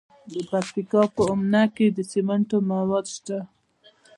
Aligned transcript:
د 0.31 0.33
پکتیکا 0.49 1.01
په 1.15 1.21
اومنه 1.31 1.63
کې 1.75 1.87
د 1.91 1.99
سمنټو 2.11 2.57
مواد 2.69 3.05
شته. 3.15 3.39